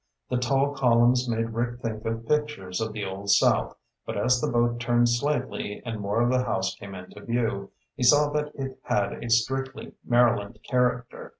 [0.31, 4.49] The tall columns made Rick think of pictures of the Old South, but as the
[4.51, 8.79] boat turned slightly and more of the house came into view, he saw that it
[8.85, 11.29] had a strictly Maryland character.